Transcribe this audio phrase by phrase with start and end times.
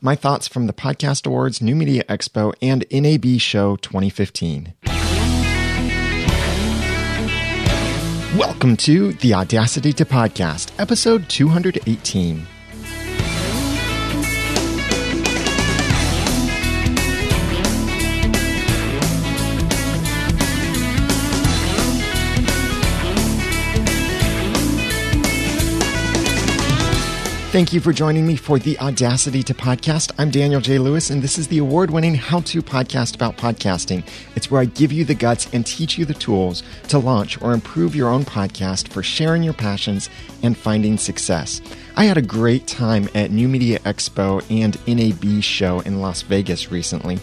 [0.00, 4.74] my thoughts from the Podcast Awards, New Media Expo, and NAB Show 2015.
[8.36, 12.46] Welcome to the Audacity to Podcast, episode 218.
[27.58, 30.12] Thank you for joining me for the Audacity to Podcast.
[30.16, 30.78] I'm Daniel J.
[30.78, 34.08] Lewis, and this is the award winning how to podcast about podcasting.
[34.36, 37.52] It's where I give you the guts and teach you the tools to launch or
[37.52, 40.08] improve your own podcast for sharing your passions
[40.44, 41.60] and finding success.
[41.96, 46.70] I had a great time at New Media Expo and NAB show in Las Vegas
[46.70, 47.18] recently.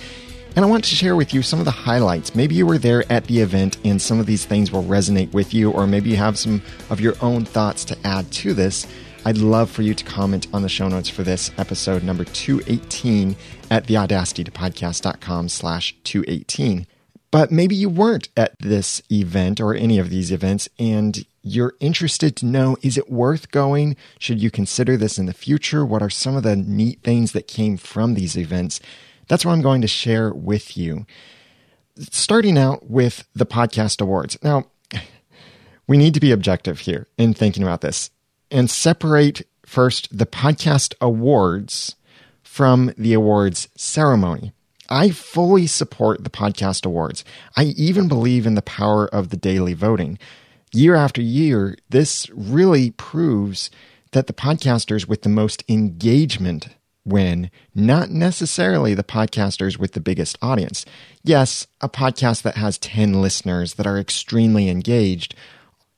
[0.57, 2.35] And I want to share with you some of the highlights.
[2.35, 5.53] Maybe you were there at the event and some of these things will resonate with
[5.53, 8.85] you, or maybe you have some of your own thoughts to add to this.
[9.27, 13.35] I'd love for you to comment on the show notes for this episode number 218
[13.71, 16.85] at theaudacitytopodcast.com slash 218.
[17.31, 22.35] But maybe you weren't at this event or any of these events and you're interested
[22.35, 23.95] to know is it worth going?
[24.19, 25.83] Should you consider this in the future?
[25.83, 28.79] What are some of the neat things that came from these events?
[29.27, 31.07] That's what I'm going to share with you.
[31.97, 34.37] Starting out with the podcast awards.
[34.43, 34.65] Now,
[35.87, 38.11] we need to be objective here in thinking about this
[38.51, 41.95] and separate first the podcast awards
[42.43, 44.53] from the awards ceremony.
[44.89, 47.25] I fully support the podcast awards.
[47.57, 50.19] I even believe in the power of the daily voting.
[50.71, 53.71] Year after year, this really proves
[54.11, 56.69] that the podcasters with the most engagement
[57.05, 60.85] win, not necessarily the podcasters with the biggest audience.
[61.23, 65.35] Yes, a podcast that has 10 listeners that are extremely engaged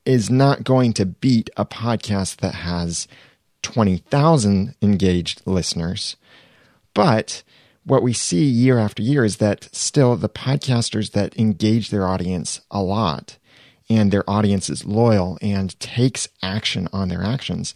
[0.07, 3.09] is not going to beat a podcast that has
[3.61, 6.15] 20,000 engaged listeners.
[6.93, 7.43] But
[7.83, 12.61] what we see year after year is that still the podcasters that engage their audience
[12.71, 13.37] a lot
[13.89, 17.75] and their audience is loyal and takes action on their actions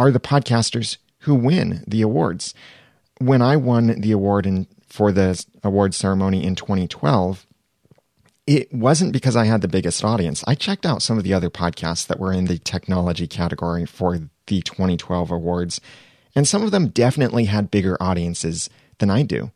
[0.00, 2.54] are the podcasters who win the awards.
[3.18, 7.46] When I won the award in, for the award ceremony in 2012,
[8.46, 10.42] it wasn't because I had the biggest audience.
[10.46, 14.18] I checked out some of the other podcasts that were in the technology category for
[14.46, 15.80] the 2012 awards,
[16.34, 19.50] and some of them definitely had bigger audiences than I do.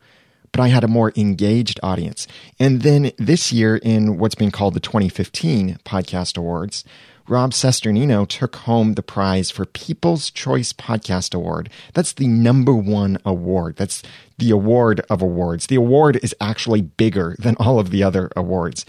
[0.52, 2.26] But I had a more engaged audience.
[2.58, 6.84] And then this year, in what's being called the 2015 Podcast Awards,
[7.28, 11.69] Rob Cesternino took home the prize for People's Choice Podcast Award.
[11.92, 13.76] That's the number one award.
[13.76, 14.02] That's
[14.38, 15.66] the award of awards.
[15.66, 18.84] The award is actually bigger than all of the other awards.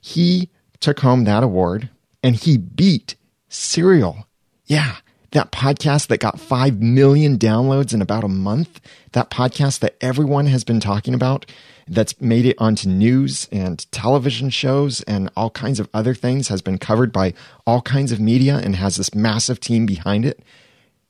[0.00, 0.50] He
[0.80, 1.90] took home that award
[2.22, 3.14] and he beat
[3.48, 4.26] Serial.
[4.66, 4.96] Yeah,
[5.30, 8.80] that podcast that got 5 million downloads in about a month.
[9.12, 11.46] That podcast that everyone has been talking about
[11.86, 16.60] that's made it onto news and television shows and all kinds of other things, has
[16.60, 17.32] been covered by
[17.66, 20.42] all kinds of media and has this massive team behind it.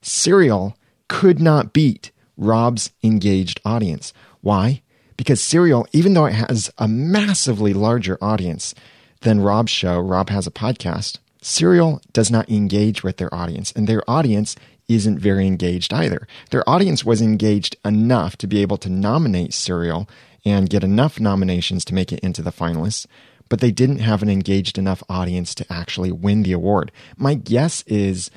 [0.03, 0.77] Serial
[1.09, 4.15] could not beat Rob's engaged audience.
[4.41, 4.81] Why?
[5.19, 8.75] Because Serial, even though it has a massively larger audience
[9.22, 13.87] than Rob's show, Rob has a podcast, Serial does not engage with their audience, and
[13.87, 14.56] their audience
[14.88, 16.27] isn't very engaged either.
[16.50, 20.09] Their audience was engaged enough to be able to nominate Serial
[20.44, 23.06] and get enough nominations to make it into the finalists,
[23.48, 26.93] but they didn't have an engaged enough audience to actually win the award.
[27.16, 28.31] My guess is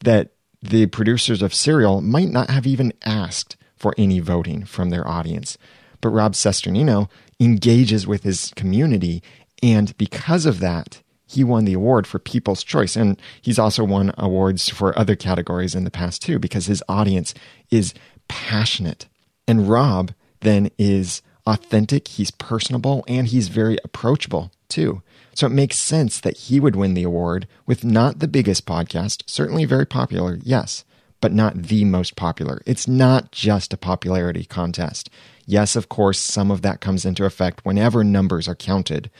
[0.00, 0.30] that
[0.62, 5.56] the producers of Serial might not have even asked for any voting from their audience.
[6.00, 7.08] But Rob Cesternino
[7.40, 9.22] engages with his community,
[9.62, 12.96] and because of that, he won the award for People's Choice.
[12.96, 17.34] And he's also won awards for other categories in the past too, because his audience
[17.70, 17.94] is
[18.28, 19.06] passionate.
[19.46, 25.02] And Rob then is authentic, he's personable, and he's very approachable too.
[25.38, 29.22] So it makes sense that he would win the award with not the biggest podcast,
[29.26, 30.84] certainly very popular, yes,
[31.20, 32.60] but not the most popular.
[32.66, 35.08] It's not just a popularity contest.
[35.46, 39.12] Yes, of course, some of that comes into effect whenever numbers are counted,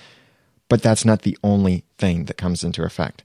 [0.68, 3.22] but that's not the only thing that comes into effect.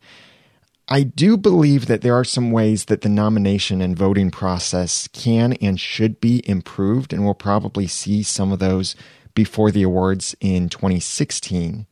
[0.88, 5.54] I do believe that there are some ways that the nomination and voting process can
[5.54, 8.96] and should be improved, and we'll probably see some of those
[9.34, 11.88] before the awards in 2016.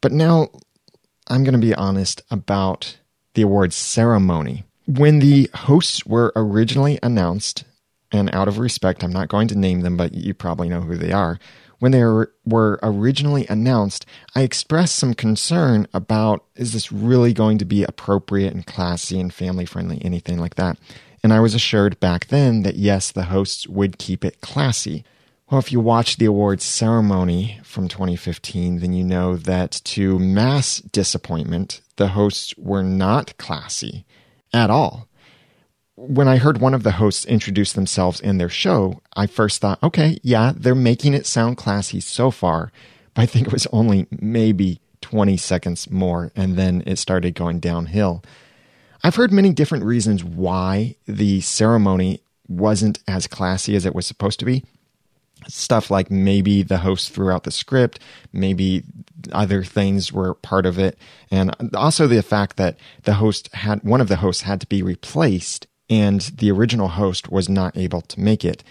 [0.00, 0.48] But now
[1.28, 2.98] I'm going to be honest about
[3.34, 4.64] the awards ceremony.
[4.86, 7.64] When the hosts were originally announced,
[8.10, 10.96] and out of respect, I'm not going to name them, but you probably know who
[10.96, 11.38] they are
[11.80, 17.64] when they were originally announced, I expressed some concern about is this really going to
[17.64, 20.78] be appropriate and classy and family friendly, anything like that.
[21.24, 25.04] And I was assured back then that yes, the hosts would keep it classy.
[25.50, 30.78] Well, if you watch the awards ceremony from 2015, then you know that to mass
[30.78, 34.06] disappointment, the hosts were not classy
[34.52, 35.08] at all.
[35.96, 39.82] When I heard one of the hosts introduce themselves in their show, I first thought,
[39.82, 42.70] okay, yeah, they're making it sound classy so far,
[43.14, 47.58] but I think it was only maybe 20 seconds more, and then it started going
[47.58, 48.22] downhill.
[49.02, 54.38] I've heard many different reasons why the ceremony wasn't as classy as it was supposed
[54.38, 54.64] to be
[55.48, 57.98] stuff like maybe the host threw out the script,
[58.32, 58.84] maybe
[59.32, 60.98] other things were part of it,
[61.30, 64.82] and also the fact that the host had one of the hosts had to be
[64.82, 68.62] replaced and the original host was not able to make it.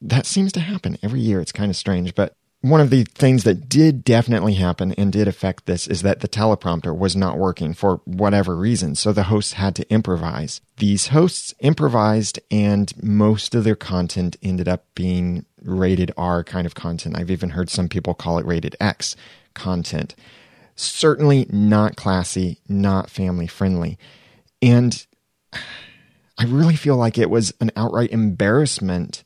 [0.00, 1.40] That seems to happen every year.
[1.40, 2.34] It's kind of strange, but
[2.64, 6.28] one of the things that did definitely happen and did affect this is that the
[6.28, 8.94] teleprompter was not working for whatever reason.
[8.94, 10.62] So the hosts had to improvise.
[10.78, 16.74] These hosts improvised and most of their content ended up being rated R kind of
[16.74, 17.18] content.
[17.18, 19.14] I've even heard some people call it rated X
[19.52, 20.14] content.
[20.74, 23.98] Certainly not classy, not family friendly.
[24.62, 25.04] And
[25.52, 29.22] I really feel like it was an outright embarrassment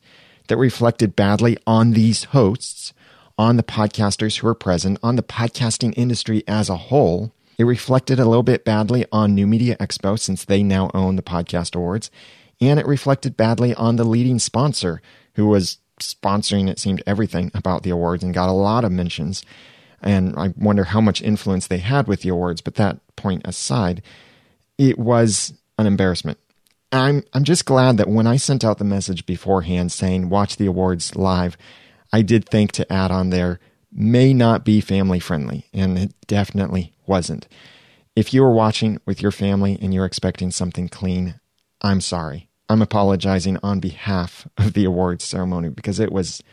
[0.49, 2.91] that reflected badly on these hosts
[3.39, 7.31] on the podcasters who were present, on the podcasting industry as a whole.
[7.57, 11.21] It reflected a little bit badly on New Media Expo since they now own the
[11.21, 12.11] Podcast Awards.
[12.59, 15.01] And it reflected badly on the leading sponsor
[15.35, 19.45] who was sponsoring, it seemed, everything about the awards and got a lot of mentions.
[20.01, 22.59] And I wonder how much influence they had with the awards.
[22.59, 24.01] But that point aside,
[24.77, 26.39] it was an embarrassment.
[26.91, 30.65] I'm I'm just glad that when I sent out the message beforehand saying watch the
[30.65, 31.55] awards live,
[32.11, 33.59] I did think to add on there
[33.91, 37.47] may not be family friendly, and it definitely wasn't.
[38.15, 41.39] If you were watching with your family and you're expecting something clean,
[41.81, 42.49] I'm sorry.
[42.67, 46.43] I'm apologizing on behalf of the awards ceremony because it was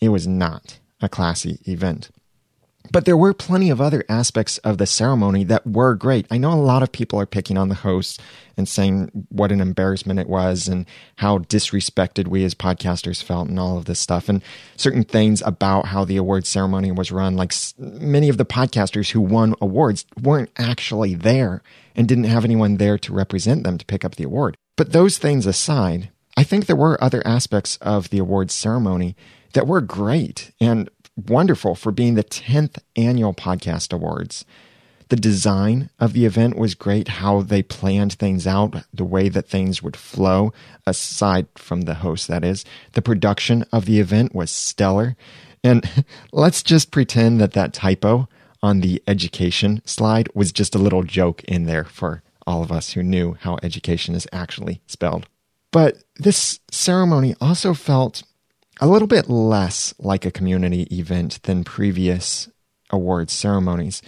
[0.00, 2.10] it was not a classy event.
[2.92, 6.26] But there were plenty of other aspects of the ceremony that were great.
[6.30, 8.18] I know a lot of people are picking on the hosts
[8.56, 10.86] and saying what an embarrassment it was and
[11.16, 14.28] how disrespected we as podcasters felt and all of this stuff.
[14.28, 14.42] And
[14.76, 19.20] certain things about how the award ceremony was run, like many of the podcasters who
[19.20, 21.62] won awards weren't actually there
[21.94, 24.56] and didn't have anyone there to represent them to pick up the award.
[24.76, 29.16] But those things aside, I think there were other aspects of the awards ceremony
[29.54, 30.52] that were great.
[30.60, 34.44] And wonderful for being the 10th annual podcast awards.
[35.08, 39.48] The design of the event was great, how they planned things out, the way that
[39.48, 40.52] things would flow,
[40.84, 42.64] aside from the host, that is.
[42.92, 45.16] The production of the event was stellar.
[45.62, 45.88] And
[46.32, 48.28] let's just pretend that that typo
[48.62, 52.92] on the education slide was just a little joke in there for all of us
[52.92, 55.28] who knew how education is actually spelled.
[55.70, 58.22] But this ceremony also felt
[58.80, 62.48] a little bit less like a community event than previous
[62.90, 64.02] awards ceremonies.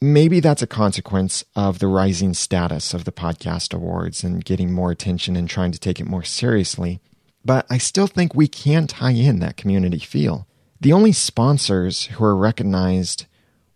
[0.00, 4.90] Maybe that's a consequence of the rising status of the podcast awards and getting more
[4.90, 7.00] attention and trying to take it more seriously.
[7.44, 10.46] But I still think we can tie in that community feel.
[10.80, 13.26] The only sponsors who are recognized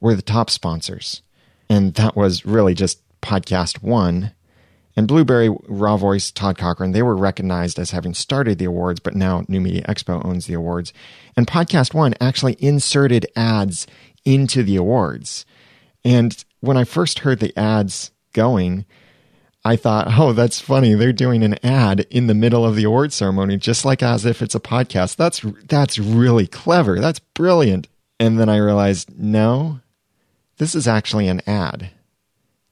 [0.00, 1.22] were the top sponsors.
[1.68, 4.32] And that was really just Podcast One
[4.94, 9.14] and Blueberry Raw Voice, Todd Cochran, they were recognized as having started the awards, but
[9.14, 10.92] now New Media Expo owns the awards.
[11.36, 13.86] And Podcast One actually inserted ads
[14.24, 15.46] into the awards.
[16.04, 18.84] And when I first heard the ads going,
[19.64, 20.94] I thought, oh, that's funny.
[20.94, 24.42] They're doing an ad in the middle of the award ceremony, just like as if
[24.42, 25.16] it's a podcast.
[25.16, 26.98] That's that's really clever.
[26.98, 27.88] That's brilliant.
[28.18, 29.80] And then I realized, no,
[30.58, 31.90] this is actually an ad.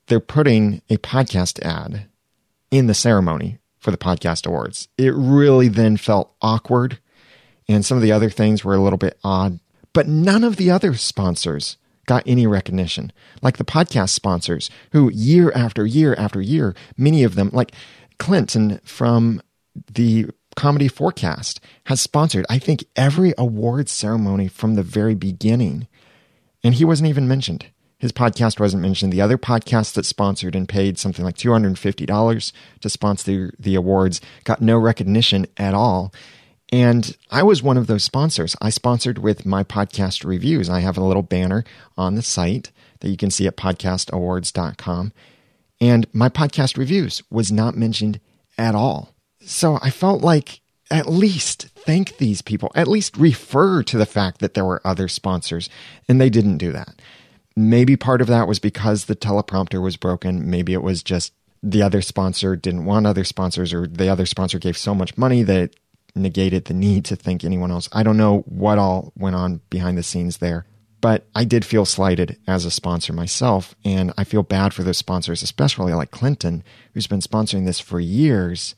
[0.07, 2.07] They're putting a podcast ad
[2.71, 4.89] in the ceremony for the podcast awards.
[4.97, 6.99] It really then felt awkward,
[7.69, 9.61] and some of the other things were a little bit odd.
[9.93, 13.13] But none of the other sponsors got any recognition,
[13.43, 17.73] like the podcast sponsors, who year after year after year, many of them, like
[18.19, 19.43] Clinton from
[19.93, 25.87] the Comedy4Cast, has sponsored, I think, every awards ceremony from the very beginning.
[26.63, 27.67] And he wasn't even mentioned.
[28.01, 29.13] His podcast wasn't mentioned.
[29.13, 34.23] The other podcasts that sponsored and paid something like $250 to sponsor the, the awards
[34.45, 36.13] got no recognition at all.
[36.73, 38.57] And I was one of those sponsors.
[38.61, 40.71] I sponsored with my podcast reviews.
[40.71, 41.63] I have a little banner
[41.99, 45.13] on the site that you can see at podcastawards.com.
[45.79, 48.19] And my podcast reviews was not mentioned
[48.57, 49.15] at all.
[49.43, 54.39] So I felt like at least thank these people, at least refer to the fact
[54.39, 55.69] that there were other sponsors.
[56.09, 57.01] And they didn't do that.
[57.61, 60.49] Maybe part of that was because the teleprompter was broken.
[60.49, 64.59] Maybe it was just the other sponsor didn't want other sponsors or the other sponsor
[64.59, 65.77] gave so much money that
[66.15, 67.87] negated the need to thank anyone else.
[67.93, 70.65] I don't know what all went on behind the scenes there,
[71.03, 73.75] but I did feel slighted as a sponsor myself.
[73.85, 76.65] And I feel bad for those sponsors, especially like Clinton,
[76.95, 78.75] who's been sponsoring this for years,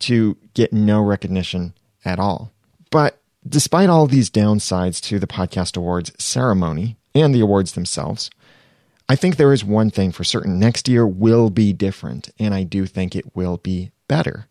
[0.00, 1.74] to get no recognition
[2.06, 2.52] at all.
[2.90, 8.30] But despite all these downsides to the Podcast Awards ceremony and the awards themselves,
[9.08, 10.58] I think there is one thing for certain.
[10.58, 14.46] Next year will be different, and I do think it will be better.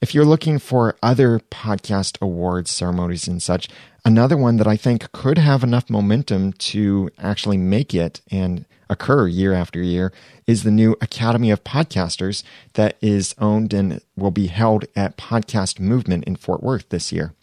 [0.00, 3.68] If you're looking for other podcast awards ceremonies and such,
[4.04, 9.28] another one that I think could have enough momentum to actually make it and occur
[9.28, 10.12] year after year
[10.46, 12.42] is the new Academy of Podcasters
[12.74, 17.34] that is owned and will be held at Podcast Movement in Fort Worth this year.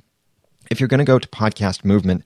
[0.70, 2.24] If you're going to go to Podcast Movement,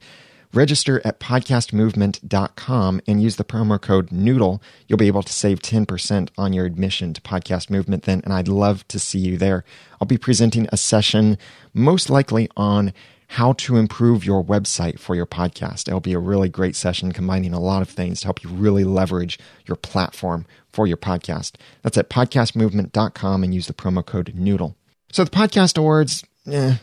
[0.54, 4.62] Register at podcastmovement.com and use the promo code Noodle.
[4.86, 8.46] You'll be able to save 10% on your admission to Podcast Movement then, and I'd
[8.46, 9.64] love to see you there.
[10.00, 11.38] I'll be presenting a session
[11.72, 12.92] most likely on
[13.28, 15.88] how to improve your website for your podcast.
[15.88, 18.84] It'll be a really great session combining a lot of things to help you really
[18.84, 21.54] leverage your platform for your podcast.
[21.82, 24.76] That's at podcastmovement.com and use the promo code Noodle.
[25.10, 26.76] So the podcast awards, eh,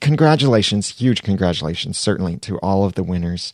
[0.00, 3.52] congratulations, huge congratulations, certainly to all of the winners.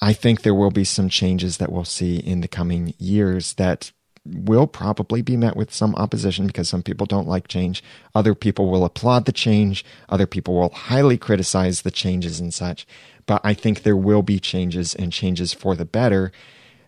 [0.00, 3.92] I think there will be some changes that we'll see in the coming years that
[4.24, 7.82] will probably be met with some opposition because some people don't like change.
[8.14, 9.84] Other people will applaud the change.
[10.08, 12.86] Other people will highly criticize the changes and such.
[13.26, 16.32] But I think there will be changes and changes for the better,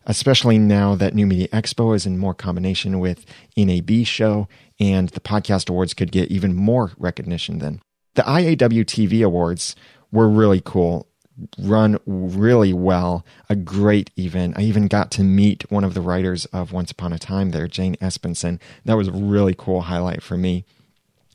[0.05, 3.25] especially now that New Media Expo is in more combination with
[3.57, 7.81] NAB show and the podcast awards could get even more recognition then.
[8.15, 9.75] The IAW TV Awards
[10.11, 11.07] were really cool,
[11.59, 14.59] run really well, a great event.
[14.59, 17.67] I even got to meet one of the writers of Once Upon a Time there,
[17.67, 18.61] Jane Espenson.
[18.85, 20.65] That was a really cool highlight for me.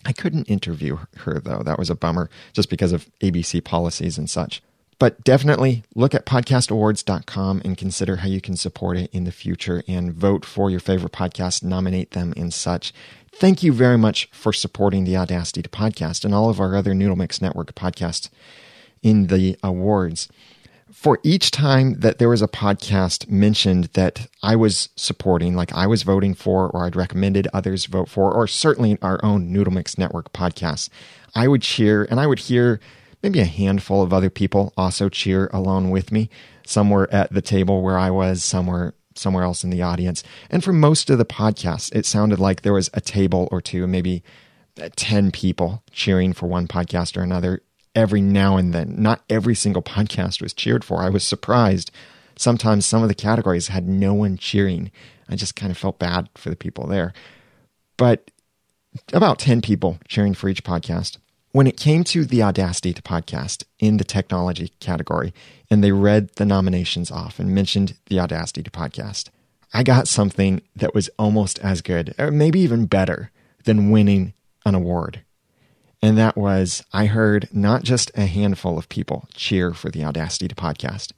[0.06, 1.64] I couldn't interview her though.
[1.64, 4.62] That was a bummer just because of ABC policies and such.
[5.00, 9.84] But definitely look at podcastawards.com and consider how you can support it in the future
[9.88, 12.94] and vote for your favorite podcast, nominate them and such.
[13.40, 16.96] Thank you very much for supporting the Audacity to Podcast and all of our other
[16.96, 18.32] Noodle Mix Network podcasts
[19.04, 20.28] in the awards.
[20.92, 25.86] For each time that there was a podcast mentioned that I was supporting, like I
[25.86, 30.00] was voting for, or I'd recommended others vote for, or certainly our own Noodle Mix
[30.00, 30.90] Network podcasts,
[31.36, 32.80] I would cheer and I would hear
[33.22, 36.32] maybe a handful of other people also cheer along with me.
[36.66, 40.24] Some were at the table where I was, some were somewhere else in the audience.
[40.50, 43.88] And for most of the podcast, it sounded like there was a table or two,
[43.88, 44.24] maybe
[44.82, 47.62] uh, 10 people cheering for one podcast or another
[47.96, 48.96] every now and then.
[48.98, 51.02] Not every single podcast was cheered for.
[51.02, 51.92] I was surprised.
[52.38, 54.92] Sometimes some of the categories had no one cheering.
[55.28, 57.14] I just kind of felt bad for the people there.
[57.98, 58.30] But
[59.14, 61.18] about 10 people cheering for each podcast.
[61.52, 65.34] When it came to the Audacity to podcast in the technology category,
[65.70, 69.30] and they read the nominations off and mentioned the Audacity to podcast,
[69.74, 73.32] I got something that was almost as good, or maybe even better,
[73.64, 74.34] than winning
[74.66, 75.22] an award.
[76.02, 80.48] And that was I heard not just a handful of people cheer for the Audacity
[80.48, 81.12] to podcast.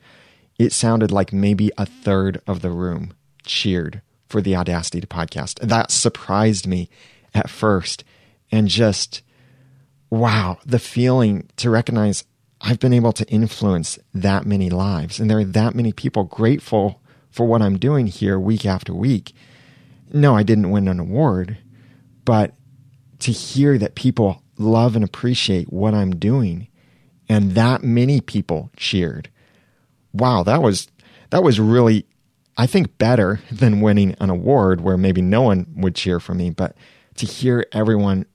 [0.57, 3.13] It sounded like maybe a third of the room
[3.45, 5.59] cheered for the Audacity to podcast.
[5.59, 6.89] That surprised me
[7.33, 8.03] at first
[8.51, 9.21] and just
[10.09, 12.23] wow, the feeling to recognize
[12.61, 17.01] I've been able to influence that many lives and there are that many people grateful
[17.31, 19.33] for what I'm doing here week after week.
[20.11, 21.57] No, I didn't win an award,
[22.25, 22.53] but
[23.19, 26.67] to hear that people love and appreciate what I'm doing
[27.27, 29.29] and that many people cheered.
[30.13, 30.87] Wow, that was
[31.29, 32.05] that was really
[32.57, 36.49] I think better than winning an award where maybe no one would cheer for me,
[36.49, 36.75] but
[37.15, 38.25] to hear everyone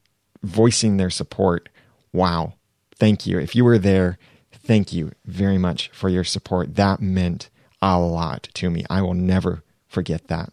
[0.44, 1.68] voicing their support.
[2.12, 2.54] Wow.
[2.96, 3.38] Thank you.
[3.38, 4.18] If you were there,
[4.52, 6.76] thank you very much for your support.
[6.76, 7.50] That meant
[7.82, 8.84] a lot to me.
[8.88, 10.50] I will never forget that.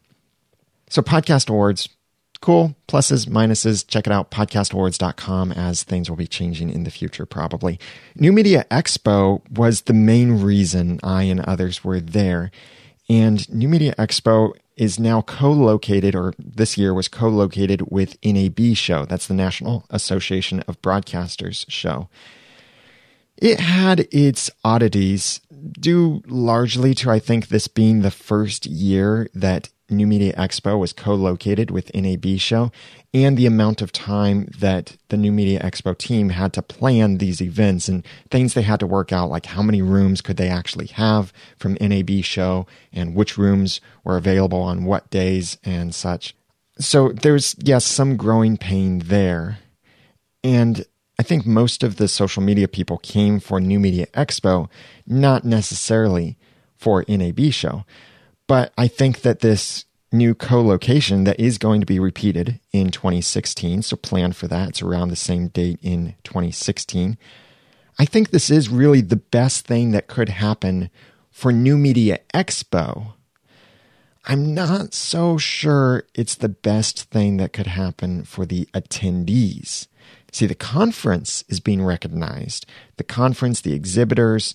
[0.90, 1.88] So, Podcast Awards,
[2.42, 2.76] cool.
[2.88, 3.88] Pluses, minuses.
[3.88, 7.80] Check it out, podcastawards.com, as things will be changing in the future, probably.
[8.16, 12.52] New Media Expo was the main reason I and others were there.
[13.08, 19.06] And New Media Expo is now co-located or this year was co-located with NAB show.
[19.06, 22.10] That's the National Association of Broadcasters show.
[23.38, 29.70] It had its oddities due largely to I think this being the first year that
[29.92, 32.72] New Media Expo was co-located with NAB show
[33.14, 37.42] and the amount of time that the New Media Expo team had to plan these
[37.42, 40.88] events and things they had to work out, like how many rooms could they actually
[40.88, 46.36] have from NAB show and which rooms were available on what days and such.
[46.80, 49.60] So there's, yes, some growing pain there.
[50.44, 50.86] And
[51.20, 54.70] I think most of the social media people came for New Media Expo,
[55.06, 56.38] not necessarily
[56.78, 57.86] for NAB show.
[58.52, 63.82] But I think that this new co-location that is going to be repeated in 2016,
[63.82, 64.68] so plan for that.
[64.68, 67.18] It's around the same date in 2016.
[67.98, 70.90] I think this is really the best thing that could happen
[71.30, 73.14] for New Media Expo.
[74.26, 79.88] I'm not so sure it's the best thing that could happen for the attendees.
[80.34, 82.66] See, the conference is being recognized.
[82.98, 84.54] The conference, the exhibitors,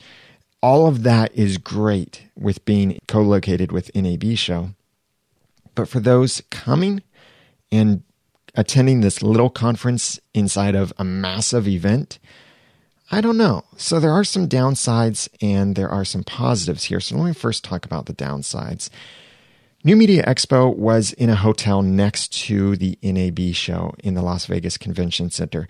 [0.63, 4.71] all of that is great with being co located with NAB Show.
[5.75, 7.03] But for those coming
[7.71, 8.03] and
[8.55, 12.19] attending this little conference inside of a massive event,
[13.11, 13.65] I don't know.
[13.77, 16.99] So there are some downsides and there are some positives here.
[17.01, 18.89] So let me first talk about the downsides.
[19.85, 24.47] New Media Expo was in a hotel next to the NAB show in the Las
[24.47, 25.69] Vegas Convention Center.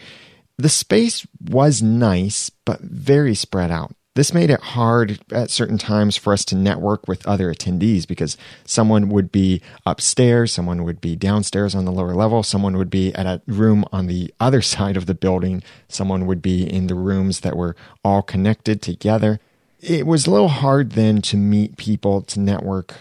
[0.56, 3.94] The space was nice, but very spread out.
[4.16, 8.38] This made it hard at certain times for us to network with other attendees because
[8.64, 13.14] someone would be upstairs, someone would be downstairs on the lower level, someone would be
[13.14, 16.94] at a room on the other side of the building, someone would be in the
[16.94, 19.38] rooms that were all connected together.
[19.80, 22.94] It was a little hard then to meet people, to network,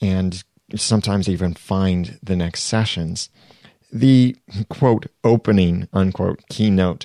[0.00, 0.42] and
[0.74, 3.28] sometimes even find the next sessions.
[3.92, 4.34] The
[4.70, 7.04] quote opening unquote keynote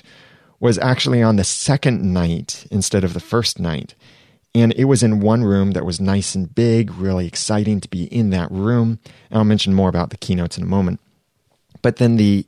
[0.60, 3.94] was actually on the second night instead of the first night.
[4.54, 8.04] And it was in one room that was nice and big, really exciting to be
[8.04, 8.98] in that room.
[9.30, 11.00] And I'll mention more about the keynotes in a moment.
[11.82, 12.46] But then the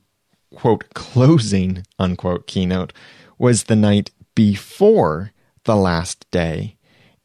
[0.54, 2.92] quote closing unquote keynote
[3.38, 5.33] was the night before
[5.64, 6.76] the last day.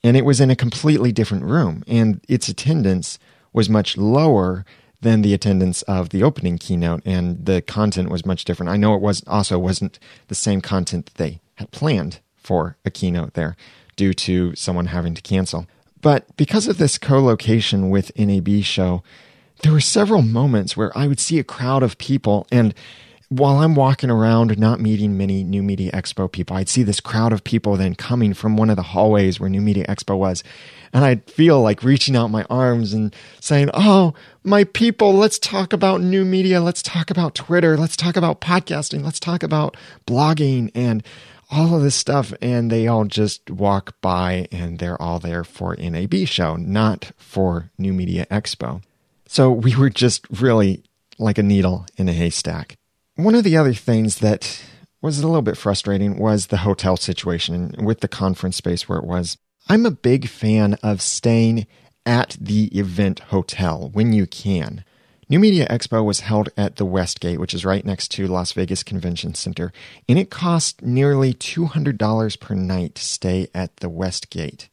[0.03, 1.83] And it was in a completely different room.
[1.87, 3.19] And its attendance
[3.51, 4.63] was much lower
[5.01, 8.71] than the attendance of the opening keynote, and the content was much different.
[8.71, 12.89] I know it was also wasn't the same content that they had planned for a
[12.89, 13.55] keynote there
[13.95, 15.67] due to someone having to cancel.
[16.01, 19.03] But because of this co-location with NAB show,
[19.63, 22.73] there were several moments where I would see a crowd of people and
[23.29, 27.33] while I'm walking around, not meeting many New Media Expo people, I'd see this crowd
[27.33, 30.43] of people then coming from one of the hallways where New Media Expo was.
[30.93, 34.13] And I'd feel like reaching out my arms and saying, Oh,
[34.43, 36.61] my people, let's talk about new media.
[36.61, 37.75] Let's talk about Twitter.
[37.75, 39.03] Let's talk about podcasting.
[39.03, 41.03] Let's talk about blogging and
[41.51, 42.33] all of this stuff.
[42.41, 47.71] And they all just walk by and they're all there for NAB show, not for
[47.77, 48.81] New Media Expo.
[49.27, 50.83] So we were just really
[51.19, 52.77] like a needle in a haystack.
[53.17, 54.63] One of the other things that
[55.01, 59.05] was a little bit frustrating was the hotel situation with the conference space where it
[59.05, 59.39] was.
[59.67, 61.65] I'm a big fan of staying
[62.05, 64.85] at the event hotel when you can.
[65.29, 68.83] New Media Expo was held at the Westgate, which is right next to Las Vegas
[68.83, 69.73] Convention Center,
[70.07, 74.69] and it cost nearly $200 per night to stay at the Westgate.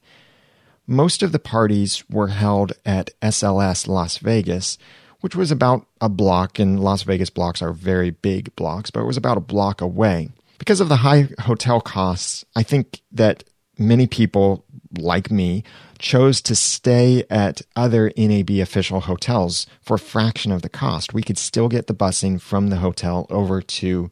[0.85, 4.77] Most of the parties were held at SLS Las Vegas,
[5.25, 9.07] which was about a block, and Las Vegas blocks are very big blocks, but it
[9.07, 10.29] was about a block away.
[10.59, 13.43] Because of the high hotel costs, I think that
[13.79, 14.65] many people,
[14.99, 15.63] like me,
[15.97, 21.15] chose to stay at other NAB official hotels for a fraction of the cost.
[21.15, 24.11] We could still get the busing from the hotel over to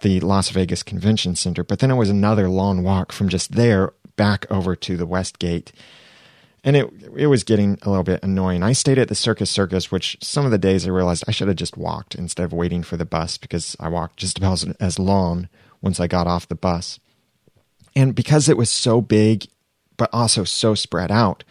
[0.00, 3.92] the Las Vegas Convention Center, but then it was another long walk from just there
[4.16, 5.70] back over to the Westgate
[6.64, 8.62] and it it was getting a little bit annoying.
[8.62, 11.48] I stayed at the Circus Circus, which some of the days I realized I should
[11.48, 14.98] have just walked instead of waiting for the bus because I walked just about as
[14.98, 15.48] long
[15.80, 17.00] once I got off the bus.
[17.96, 19.46] And because it was so big,
[19.96, 21.44] but also so spread out,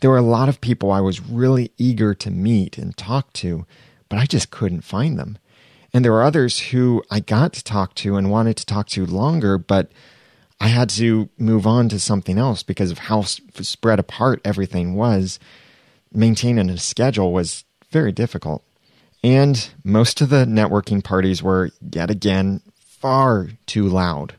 [0.00, 3.66] there were a lot of people I was really eager to meet and talk to,
[4.08, 5.38] but I just couldn't find them.
[5.92, 9.06] And there were others who I got to talk to and wanted to talk to
[9.06, 9.92] longer, but
[10.60, 15.38] I had to move on to something else because of how spread apart everything was.
[16.12, 18.64] Maintaining a schedule was very difficult.
[19.22, 24.34] And most of the networking parties were, yet again, far too loud.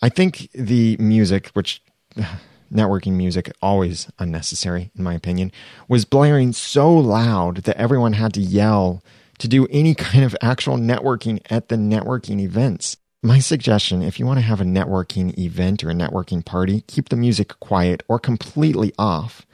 [0.00, 1.82] I think the music, which
[2.72, 5.52] networking music, always unnecessary in my opinion,
[5.88, 9.02] was blaring so loud that everyone had to yell
[9.38, 12.96] to do any kind of actual networking at the networking events.
[13.22, 17.08] My suggestion if you want to have a networking event or a networking party, keep
[17.08, 19.46] the music quiet or completely off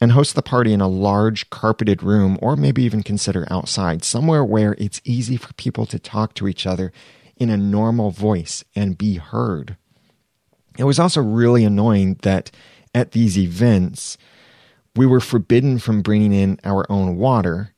[0.00, 4.44] and host the party in a large carpeted room or maybe even consider outside, somewhere
[4.44, 6.92] where it's easy for people to talk to each other
[7.36, 9.76] in a normal voice and be heard.
[10.78, 12.50] It was also really annoying that
[12.94, 14.18] at these events,
[14.96, 17.72] we were forbidden from bringing in our own water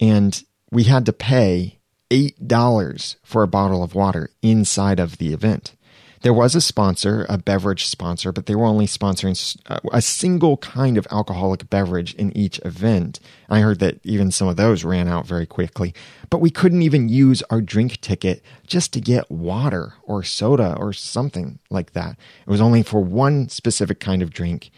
[0.00, 1.79] and we had to pay
[2.10, 5.74] $8 for a bottle of water inside of the event.
[6.22, 10.58] There was a sponsor, a beverage sponsor, but they were only sponsoring uh, a single
[10.58, 13.20] kind of alcoholic beverage in each event.
[13.48, 15.94] I heard that even some of those ran out very quickly.
[16.28, 20.92] But we couldn't even use our drink ticket just to get water or soda or
[20.92, 22.18] something like that.
[22.46, 24.70] It was only for one specific kind of drink.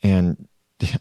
[0.00, 0.46] And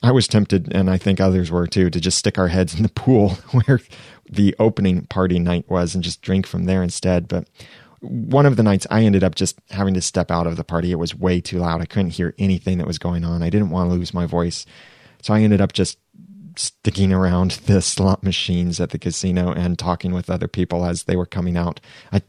[0.01, 2.83] I was tempted, and I think others were too, to just stick our heads in
[2.83, 3.81] the pool where
[4.29, 7.27] the opening party night was and just drink from there instead.
[7.27, 7.47] But
[8.01, 10.91] one of the nights I ended up just having to step out of the party.
[10.91, 11.81] It was way too loud.
[11.81, 13.43] I couldn't hear anything that was going on.
[13.43, 14.65] I didn't want to lose my voice.
[15.21, 15.97] So I ended up just
[16.55, 21.15] sticking around the slot machines at the casino and talking with other people as they
[21.15, 21.79] were coming out.
[22.11, 22.21] I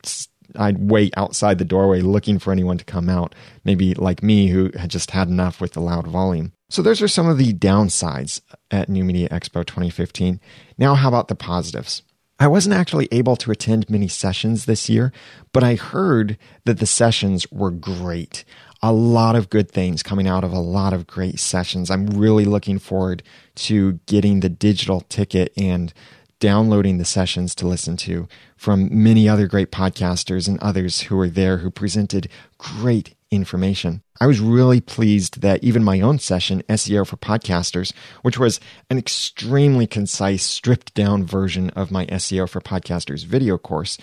[0.55, 4.71] I'd wait outside the doorway looking for anyone to come out, maybe like me who
[4.79, 6.53] had just had enough with the loud volume.
[6.69, 10.41] So those are some of the downsides at New Media Expo 2015.
[10.77, 12.03] Now how about the positives?
[12.39, 15.13] I wasn't actually able to attend many sessions this year,
[15.53, 18.45] but I heard that the sessions were great.
[18.83, 21.91] A lot of good things coming out of a lot of great sessions.
[21.91, 23.23] I'm really looking forward
[23.57, 25.95] to getting the digital ticket and
[26.39, 31.29] downloading the sessions to listen to from many other great podcasters and others who were
[31.29, 34.03] there who presented great information.
[34.21, 38.99] I was really pleased that even my own session, SEO for Podcasters, which was an
[38.99, 43.99] extremely concise, stripped down version of my SEO for Podcasters video course,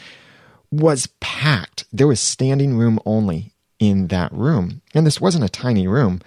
[0.71, 1.85] was packed.
[1.91, 4.81] There was standing room only in that room.
[4.93, 6.21] And this wasn't a tiny room,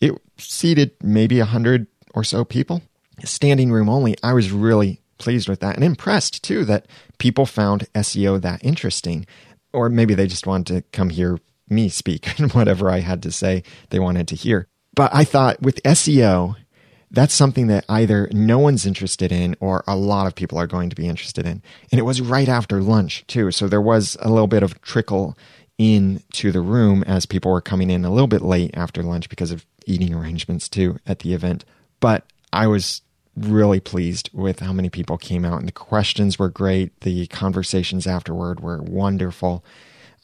[0.00, 2.82] it seated maybe a hundred or so people.
[3.24, 4.16] Standing room only.
[4.22, 6.86] I was really pleased with that and impressed too that
[7.18, 9.26] people found SEO that interesting.
[9.72, 13.32] Or maybe they just wanted to come hear me speak and whatever I had to
[13.32, 14.68] say they wanted to hear.
[14.94, 16.56] But I thought with SEO,
[17.10, 20.90] that's something that either no one's interested in or a lot of people are going
[20.90, 21.62] to be interested in.
[21.90, 23.50] And it was right after lunch too.
[23.50, 25.36] So there was a little bit of trickle
[25.78, 29.50] into the room as people were coming in a little bit late after lunch because
[29.50, 31.64] of eating arrangements too at the event.
[32.00, 33.02] But I was
[33.36, 37.00] really pleased with how many people came out and the questions were great.
[37.00, 39.64] The conversations afterward were wonderful.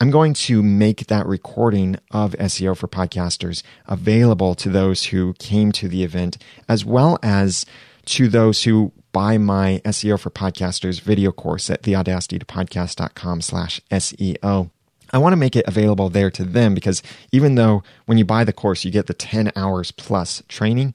[0.01, 5.73] I'm going to make that recording of SEO for podcasters available to those who came
[5.73, 7.67] to the event, as well as
[8.07, 14.71] to those who buy my SEO for podcasters video course at theaudacitytopodcast.com slash SEO.
[15.11, 18.45] I want to make it available there to them because even though when you buy
[18.45, 20.95] the course, you get the 10 hours plus training,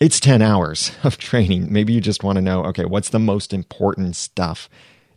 [0.00, 1.72] it's 10 hours of training.
[1.72, 4.68] Maybe you just want to know, okay, what's the most important stuff?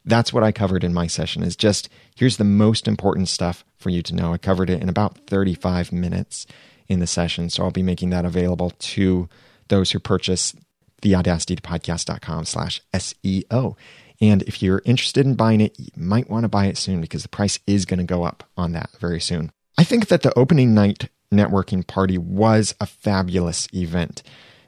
[0.06, 3.90] That's what I covered in my session is just here's the most important stuff for
[3.90, 4.34] you to know.
[4.34, 6.46] I covered it in about 35 minutes
[6.90, 7.50] in the session.
[7.50, 9.30] So I'll be making that available to
[9.70, 10.54] those who purchase
[11.02, 13.78] the Audacity podcast.com slash SEO.
[14.20, 17.24] And if you're interested in buying it, you might want to buy it soon because
[17.24, 19.52] the price is going to go up on that very soon.
[19.78, 24.22] I think that the opening night networking party was a fabulous event.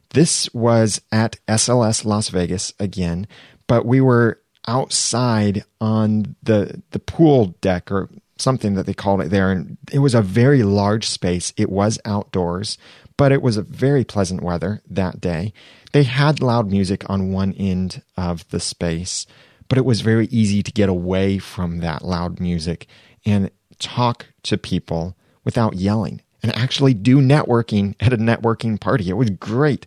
[0.09, 3.27] This was at SLS Las Vegas again,
[3.67, 9.29] but we were outside on the the pool deck or something that they called it
[9.29, 11.53] there and it was a very large space.
[11.55, 12.77] It was outdoors,
[13.17, 15.53] but it was a very pleasant weather that day.
[15.93, 19.25] They had loud music on one end of the space,
[19.69, 22.87] but it was very easy to get away from that loud music
[23.25, 29.09] and talk to people without yelling and actually do networking at a networking party.
[29.09, 29.85] It was great,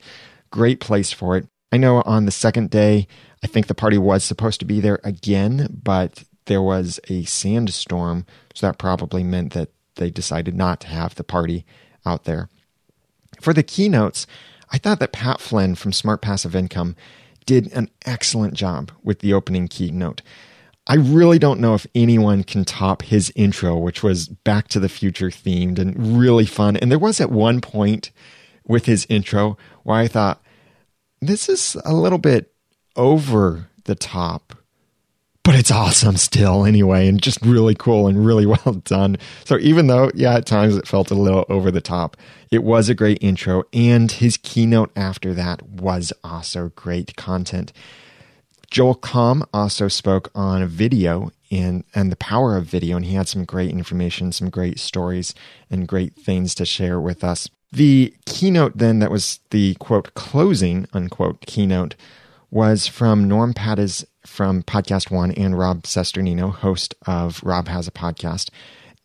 [0.51, 1.47] great place for it.
[1.71, 3.07] I know on the second day,
[3.43, 8.27] I think the party was supposed to be there again, but there was a sandstorm,
[8.55, 11.67] so that probably meant that they decided not to have the party
[12.07, 12.49] out there.
[13.41, 14.27] For the keynotes,
[14.71, 16.97] I thought that Pat Flynn from Smart Passive Income
[17.47, 20.23] did an excellent job with the opening keynote.
[20.91, 24.89] I really don't know if anyone can top his intro, which was Back to the
[24.89, 26.79] Future themed and really fun.
[26.79, 28.11] And there was at one point
[28.67, 30.43] with his intro where I thought,
[31.21, 32.55] this is a little bit
[32.97, 34.55] over the top,
[35.43, 39.19] but it's awesome still anyway, and just really cool and really well done.
[39.45, 42.17] So even though, yeah, at times it felt a little over the top,
[42.51, 43.65] it was a great intro.
[43.75, 47.75] And his keynote after that was also great content.
[48.71, 53.29] Joel Comm also spoke on video and and the power of video, and he had
[53.29, 55.35] some great information, some great stories,
[55.71, 57.49] and great things to share with us.
[57.73, 61.95] The keynote then that was the quote closing unquote keynote
[62.51, 67.91] was from Norm Pattiz from Podcast One and Rob Cesternino, host of Rob Has a
[67.91, 68.51] Podcast.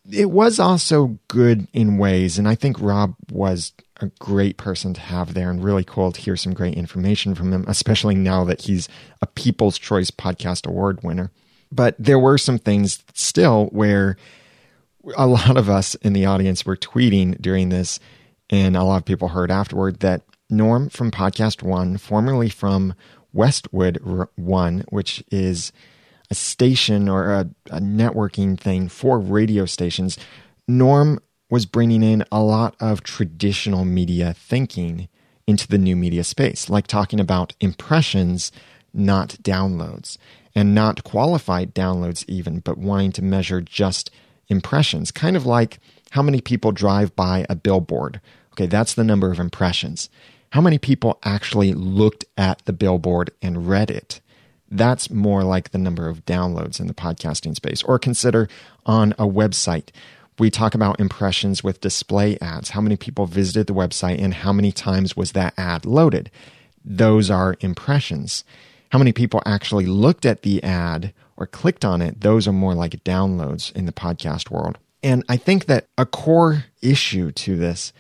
[0.10, 3.72] It was also good in ways, and I think Rob was
[4.04, 7.52] a great person to have there and really cool to hear some great information from
[7.52, 8.88] him, especially now that he's
[9.22, 11.32] a People's Choice Podcast Award winner.
[11.72, 14.18] But there were some things still where
[15.18, 18.00] a lot of us in the audience were tweeting during this,
[18.50, 22.94] and a lot of people heard afterward that Norm from Podcast One, formerly from
[23.32, 25.72] Westwood One, which is
[26.30, 30.18] a station or a, a networking thing for radio stations,
[30.68, 31.20] Norm
[31.54, 35.08] was bringing in a lot of traditional media thinking
[35.46, 38.52] into the new media space, like talking about impressions,
[38.92, 40.18] not downloads,
[40.56, 44.10] and not qualified downloads, even, but wanting to measure just
[44.48, 45.78] impressions, kind of like
[46.10, 48.20] how many people drive by a billboard.
[48.54, 50.10] Okay, that's the number of impressions.
[50.54, 54.22] How many people actually looked at the billboard and read it?
[54.72, 57.84] That's more like the number of downloads in the podcasting space.
[57.84, 58.50] Or consider
[58.88, 59.90] on a website.
[60.40, 62.72] We talk about impressions with display ads.
[62.72, 66.32] How many people visited the website and how many times was that ad loaded?
[66.84, 68.44] Those are impressions.
[68.90, 72.22] How many people actually looked at the ad or clicked on it?
[72.22, 74.78] Those are more like downloads in the podcast world.
[75.02, 77.94] And I think that a core issue to this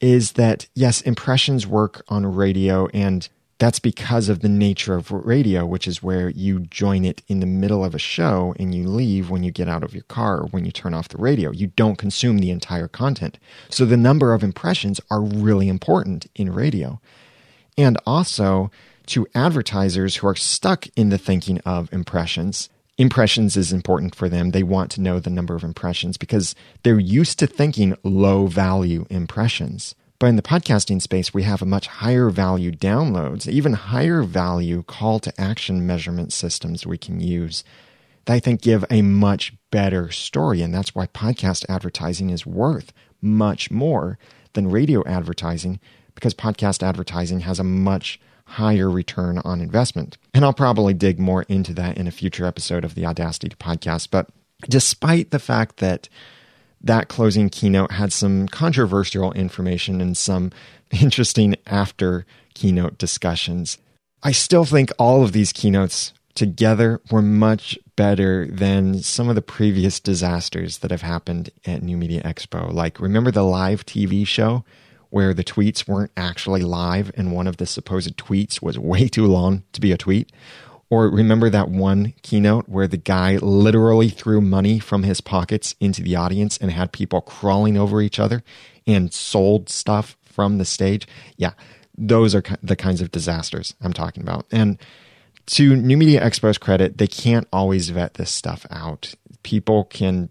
[0.00, 5.66] is that, yes, impressions work on radio and that's because of the nature of radio,
[5.66, 9.30] which is where you join it in the middle of a show and you leave
[9.30, 11.50] when you get out of your car or when you turn off the radio.
[11.50, 13.38] You don't consume the entire content.
[13.68, 17.00] So the number of impressions are really important in radio.
[17.76, 18.70] And also
[19.06, 24.50] to advertisers who are stuck in the thinking of impressions, impressions is important for them.
[24.50, 29.04] They want to know the number of impressions because they're used to thinking low value
[29.10, 29.96] impressions.
[30.18, 34.82] But in the podcasting space, we have a much higher value downloads, even higher value
[34.82, 37.62] call to action measurement systems we can use
[38.28, 40.60] that I think give a much better story.
[40.60, 44.18] And that's why podcast advertising is worth much more
[44.52, 45.80] than radio advertising
[46.14, 50.18] because podcast advertising has a much higher return on investment.
[50.34, 54.08] And I'll probably dig more into that in a future episode of the Audacity podcast.
[54.10, 54.28] But
[54.68, 56.08] despite the fact that
[56.82, 60.52] that closing keynote had some controversial information and some
[60.90, 63.78] interesting after keynote discussions.
[64.22, 69.42] I still think all of these keynotes together were much better than some of the
[69.42, 72.72] previous disasters that have happened at New Media Expo.
[72.72, 74.64] Like, remember the live TV show
[75.10, 79.26] where the tweets weren't actually live and one of the supposed tweets was way too
[79.26, 80.30] long to be a tweet?
[80.90, 86.02] Or remember that one keynote where the guy literally threw money from his pockets into
[86.02, 88.42] the audience and had people crawling over each other
[88.86, 91.06] and sold stuff from the stage?
[91.36, 91.52] Yeah,
[91.96, 94.46] those are the kinds of disasters I'm talking about.
[94.50, 94.78] And
[95.46, 99.14] to New Media Expo's credit, they can't always vet this stuff out.
[99.42, 100.30] People can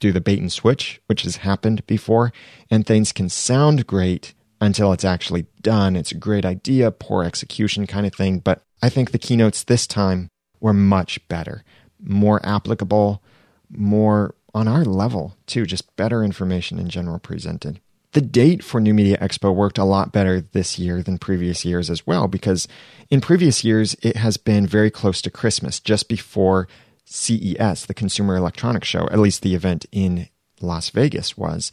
[0.00, 2.32] do the bait and switch, which has happened before,
[2.70, 5.96] and things can sound great until it's actually done.
[5.96, 9.88] It's a great idea, poor execution kind of thing, but I think the keynotes this
[9.88, 10.28] time
[10.60, 11.64] were much better,
[12.00, 13.22] more applicable,
[13.68, 17.80] more on our level, too, just better information in general presented.
[18.12, 21.90] The date for New Media Expo worked a lot better this year than previous years
[21.90, 22.68] as well, because
[23.10, 26.68] in previous years it has been very close to Christmas, just before
[27.04, 30.28] CES, the Consumer Electronics Show, at least the event in
[30.60, 31.72] Las Vegas was.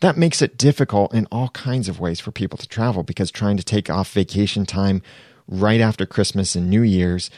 [0.00, 3.58] That makes it difficult in all kinds of ways for people to travel because trying
[3.58, 5.02] to take off vacation time
[5.46, 7.30] right after Christmas and New Year's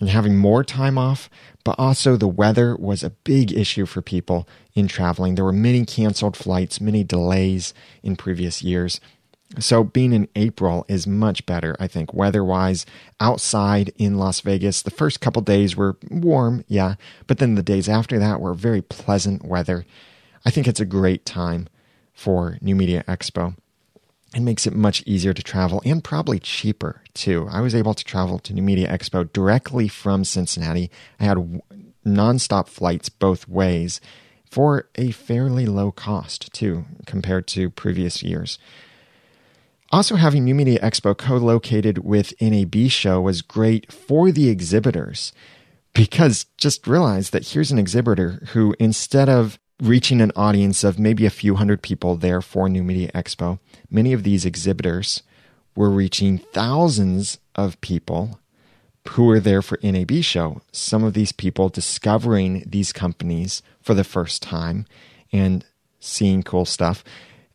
[0.00, 1.28] and having more time off,
[1.64, 5.34] but also the weather was a big issue for people in traveling.
[5.34, 9.00] There were many canceled flights, many delays in previous years.
[9.58, 12.86] So being in April is much better, I think, weather wise.
[13.20, 16.94] Outside in Las Vegas, the first couple days were warm, yeah,
[17.26, 19.84] but then the days after that were very pleasant weather.
[20.44, 21.68] I think it's a great time
[22.14, 23.56] for New Media Expo.
[24.34, 27.46] It makes it much easier to travel and probably cheaper too.
[27.50, 30.90] I was able to travel to New Media Expo directly from Cincinnati.
[31.20, 31.60] I had
[32.04, 34.00] nonstop flights both ways
[34.50, 38.58] for a fairly low cost too, compared to previous years.
[39.90, 45.32] Also, having New Media Expo co located with NAB Show was great for the exhibitors
[45.92, 51.26] because just realize that here's an exhibitor who, instead of reaching an audience of maybe
[51.26, 53.58] a few hundred people there for New Media Expo.
[53.90, 55.22] Many of these exhibitors
[55.74, 58.40] were reaching thousands of people
[59.10, 60.62] who were there for NAB show.
[60.72, 64.86] Some of these people discovering these companies for the first time
[65.32, 65.64] and
[66.00, 67.04] seeing cool stuff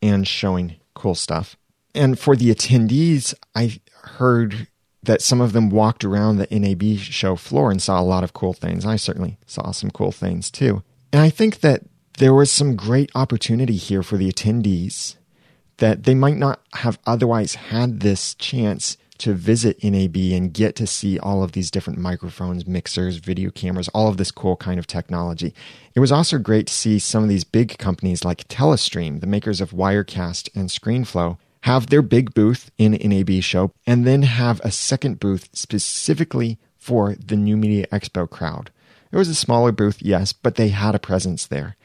[0.02, 1.56] and showing cool stuff.
[1.96, 4.68] And for the attendees, I heard
[5.02, 8.34] that some of them walked around the NAB show floor and saw a lot of
[8.34, 8.86] cool things.
[8.86, 10.84] I certainly saw some cool things too.
[11.12, 11.84] And I think that
[12.20, 15.16] there was some great opportunity here for the attendees
[15.78, 20.86] that they might not have otherwise had this chance to visit NAB and get to
[20.86, 24.86] see all of these different microphones, mixers, video cameras, all of this cool kind of
[24.86, 25.54] technology.
[25.96, 29.62] It was also great to see some of these big companies like Telestream, the makers
[29.62, 34.72] of Wirecast and ScreenFlow, have their big booth in NAB show and then have a
[34.72, 38.72] second booth specifically for the New Media Expo crowd.
[39.10, 41.78] It was a smaller booth, yes, but they had a presence there.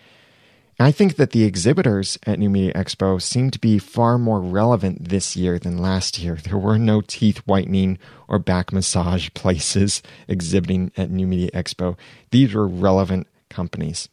[0.78, 5.08] I think that the exhibitors at New Media Expo seem to be far more relevant
[5.08, 6.34] this year than last year.
[6.34, 11.96] There were no teeth whitening or back massage places exhibiting at New Media Expo.
[12.32, 14.08] These were relevant companies.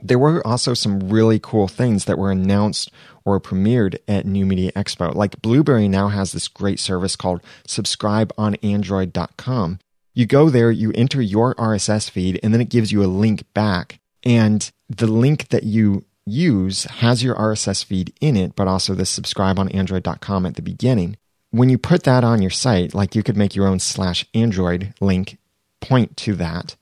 [0.00, 2.92] There were also some really cool things that were announced
[3.24, 5.12] or premiered at New Media Expo.
[5.14, 9.78] Like Blubrry now has this great service called subscribeonandroid.com.
[10.14, 13.44] You go there, you enter your RSS feed, and then it gives you a link
[13.54, 13.98] back.
[14.24, 19.06] And the link that you use has your RSS feed in it, but also the
[19.06, 21.16] subscribe on android.com at the beginning.
[21.50, 24.94] When you put that on your site, like you could make your own slash Android
[25.00, 25.38] link
[25.80, 26.76] point to that,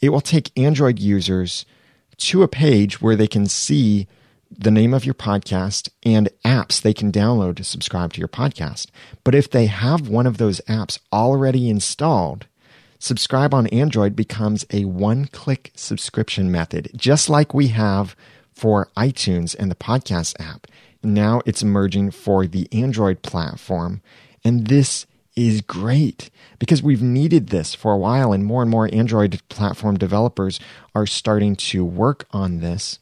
[0.00, 1.64] it will take Android users
[2.18, 4.06] to a page where they can see
[4.50, 8.88] the name of your podcast and apps they can download to subscribe to your podcast.
[9.24, 12.46] But if they have one of those apps already installed,
[13.00, 18.14] subscribe on Android becomes a one click subscription method, just like we have
[18.54, 20.68] for iTunes and the podcast app.
[21.02, 24.02] Now it's emerging for the Android platform.
[24.44, 28.88] And this is great because we've needed this for a while, and more and more
[28.92, 30.60] Android platform developers
[30.94, 32.98] are starting to work on this.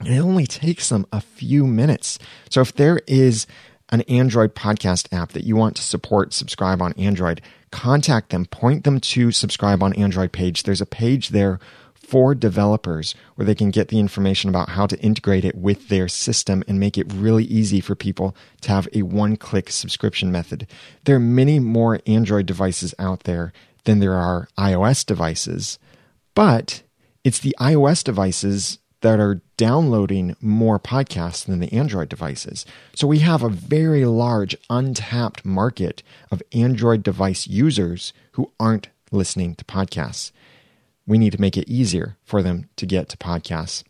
[0.00, 2.18] And it only takes them a few minutes.
[2.50, 3.46] So if there is
[3.90, 7.40] an Android podcast app that you want to support, subscribe on Android,
[7.74, 10.62] contact them, point them to subscribe on Android page.
[10.62, 11.58] There's a page there
[11.92, 16.06] for developers where they can get the information about how to integrate it with their
[16.06, 20.68] system and make it really easy for people to have a one click subscription method.
[21.04, 25.80] There are many more Android devices out there than there are iOS devices,
[26.36, 26.84] but
[27.24, 32.64] it's the iOS devices that are downloading more podcasts than the Android devices.
[32.94, 39.56] So we have a very large untapped market of Android device users who aren't listening
[39.56, 40.32] to podcasts.
[41.06, 43.84] We need to make it easier for them to get to podcasts.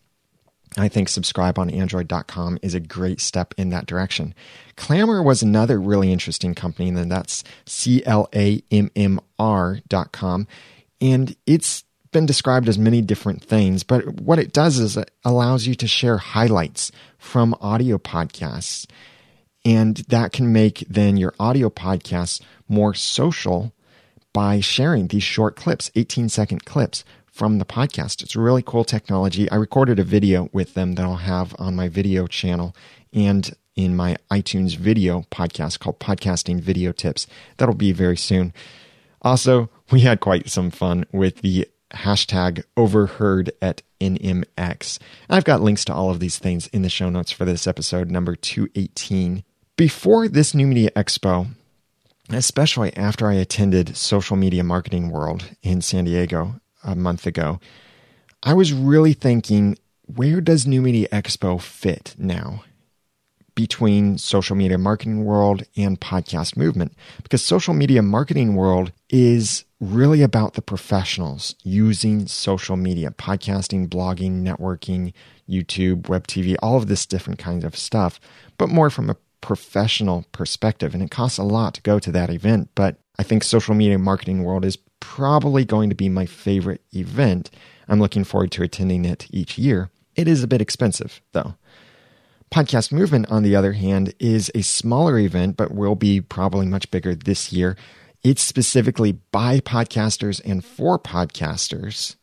[0.77, 4.35] I think subscribeonandroid.com is a great step in that direction.
[4.75, 10.45] Clammr was another really interesting company, and that's C L A M M R.com.
[10.99, 11.84] And it's
[12.15, 15.85] been described as many different things, but what it does is it allows you to
[15.85, 18.87] share highlights from audio podcasts.
[19.65, 23.73] And that can make then your audio podcasts more social
[24.31, 28.23] by sharing these short clips, 18 second clips from the podcast.
[28.23, 29.51] It's really cool technology.
[29.51, 32.73] I recorded a video with them that I'll have on my video channel
[33.11, 37.27] and in my iTunes video podcast called Podcasting Video Tips.
[37.57, 38.53] That'll be very soon.
[39.21, 44.99] Also, we had quite some fun with the hashtag overheard at NMX.
[45.29, 48.11] I've got links to all of these things in the show notes for this episode,
[48.11, 49.43] number 218.
[49.77, 51.47] Before this New Media Expo,
[52.29, 57.59] especially after I attended Social Media Marketing World in San Diego a month ago,
[58.43, 62.63] I was really thinking, where does New Media Expo fit now?
[63.55, 70.21] Between social media marketing world and podcast movement because social media marketing world is really
[70.21, 75.13] about the professionals using social media, podcasting, blogging, networking,
[75.49, 78.19] YouTube, web TV, all of this different kinds of stuff,
[78.57, 80.93] but more from a professional perspective.
[80.93, 83.97] And it costs a lot to go to that event, but I think social media
[83.97, 87.51] marketing world is probably going to be my favorite event.
[87.87, 89.91] I'm looking forward to attending it each year.
[90.15, 91.55] It is a bit expensive though.
[92.51, 96.89] Podcast Movement, on the other hand, is a smaller event, but will be probably much
[96.91, 97.75] bigger this year.
[98.23, 102.15] It's specifically by podcasters and for podcasters,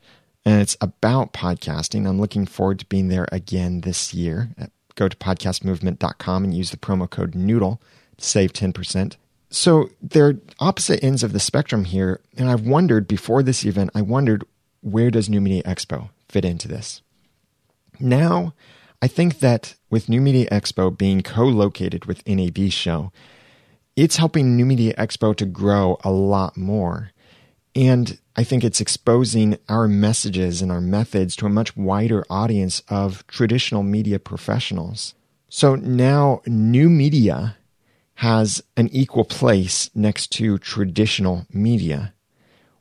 [0.45, 2.09] and it's about podcasting.
[2.09, 4.51] I'm looking forward to being there again this year.
[4.95, 7.81] Go to podcastmovement.com and use the promo code Noodle
[8.17, 9.17] to save 10%.
[9.51, 12.21] So they're opposite ends of the spectrum here.
[12.37, 14.45] And I've wondered before this event, I wondered
[14.81, 17.03] where does New Media Expo fit into this?
[18.01, 18.55] Now,
[19.03, 23.11] I think that with New Media Expo being co located with NAB Show,
[23.97, 27.11] it's helping New Media Expo to grow a lot more.
[27.75, 32.83] And I think it's exposing our messages and our methods to a much wider audience
[32.89, 35.15] of traditional media professionals.
[35.49, 37.57] So now new media
[38.17, 42.15] has an equal place next to traditional media,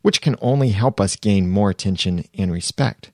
[0.03, 3.11] which can only help us gain more attention and respect.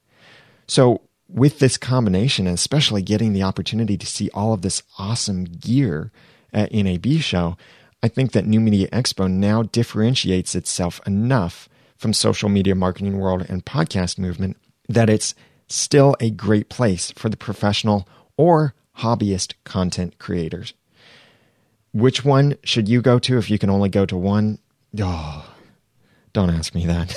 [0.67, 5.45] So with this combination, and especially getting the opportunity to see all of this awesome
[5.45, 6.11] gear
[6.53, 7.57] uh, at NAB show,
[8.01, 11.67] I think that New Media Expo now differentiates itself enough
[11.97, 14.57] from social media marketing world and podcast movement
[14.87, 15.33] that it's
[15.67, 18.07] still a great place for the professional
[18.37, 20.73] or hobbyist content creators.
[21.91, 24.59] Which one should you go to if you can only go to one?
[24.99, 25.53] Oh,
[26.33, 27.15] don't ask me that.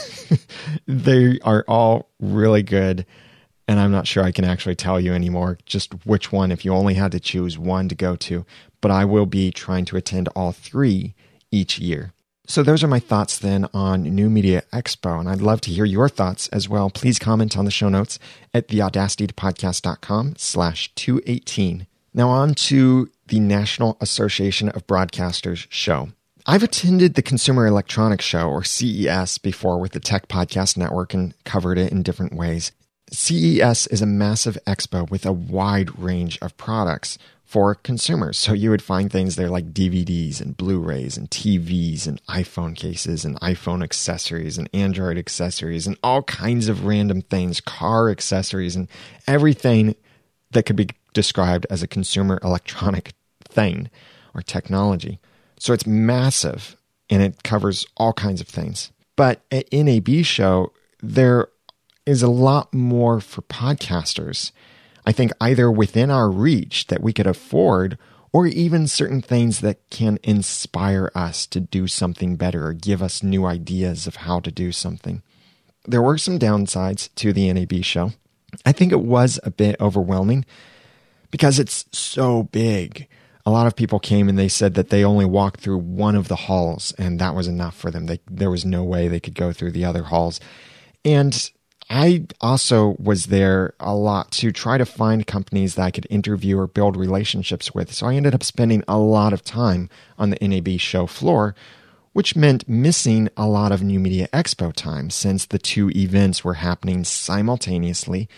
[0.86, 3.04] they are all really good.
[3.70, 6.74] And I'm not sure I can actually tell you anymore just which one, if you
[6.74, 8.44] only had to choose one to go to.
[8.80, 11.14] But I will be trying to attend all three
[11.52, 12.12] each year.
[12.48, 15.84] So those are my thoughts then on New Media Expo, and I'd love to hear
[15.84, 16.90] your thoughts as well.
[16.90, 18.18] Please comment on the show notes
[18.52, 21.86] at theaudacitytopodcast.com slash 218.
[22.12, 26.08] Now on to the National Association of Broadcasters show.
[26.44, 31.34] I've attended the Consumer Electronics Show, or CES, before with the Tech Podcast Network and
[31.44, 32.72] covered it in different ways.
[33.12, 38.38] CES is a massive expo with a wide range of products for consumers.
[38.38, 42.76] So you would find things there like DVDs and Blu rays and TVs and iPhone
[42.76, 48.76] cases and iPhone accessories and Android accessories and all kinds of random things, car accessories
[48.76, 48.86] and
[49.26, 49.96] everything
[50.52, 53.90] that could be described as a consumer electronic thing
[54.32, 55.18] or technology.
[55.58, 56.76] So it's massive
[57.10, 58.92] and it covers all kinds of things.
[59.16, 61.48] But at NAB show, there
[62.06, 64.52] is a lot more for podcasters
[65.06, 67.98] I think either within our reach that we could afford
[68.32, 73.22] or even certain things that can inspire us to do something better or give us
[73.22, 75.22] new ideas of how to do something.
[75.86, 78.12] There were some downsides to the NAB show.
[78.64, 80.44] I think it was a bit overwhelming
[81.30, 83.08] because it's so big.
[83.46, 86.28] A lot of people came and they said that they only walked through one of
[86.28, 88.06] the halls and that was enough for them.
[88.06, 90.38] They, there was no way they could go through the other halls.
[91.04, 91.50] And
[91.92, 96.56] I also was there a lot to try to find companies that I could interview
[96.56, 97.92] or build relationships with.
[97.92, 101.56] So I ended up spending a lot of time on the NAB show floor,
[102.12, 106.54] which meant missing a lot of New Media Expo time since the two events were
[106.54, 108.28] happening simultaneously.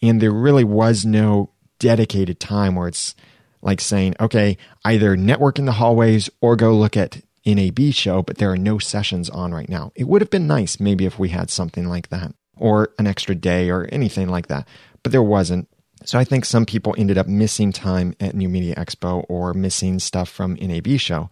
[0.00, 3.16] And there really was no dedicated time where it's
[3.60, 8.38] like saying, okay, either network in the hallways or go look at NAB show, but
[8.38, 9.90] there are no sessions on right now.
[9.96, 13.34] It would have been nice maybe if we had something like that or an extra
[13.34, 14.66] day or anything like that.
[15.02, 15.68] But there wasn't.
[16.04, 19.98] So I think some people ended up missing time at New Media Expo or missing
[19.98, 21.30] stuff from NAB show.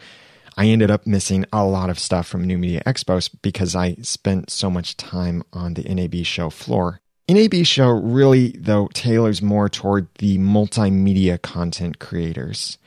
[0.57, 4.51] I ended up missing a lot of stuff from New Media Expos because I spent
[4.51, 7.01] so much time on the NAB show floor.
[7.29, 12.79] NAB show really, though, tailors more toward the multimedia content creators.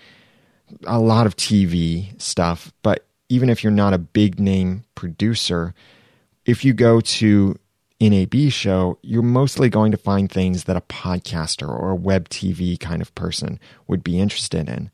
[0.86, 5.73] A lot of TV stuff, but even if you're not a big name producer,
[6.45, 7.57] if you go to
[8.01, 12.77] NAB show, you're mostly going to find things that a podcaster or a web TV
[12.79, 14.91] kind of person would be interested in.